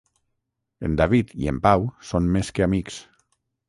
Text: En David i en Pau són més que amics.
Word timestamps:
En 0.89 0.95
David 1.03 1.35
i 1.43 1.53
en 1.53 1.61
Pau 1.69 1.87
són 2.15 2.35
més 2.39 2.53
que 2.57 2.69
amics. 2.71 3.03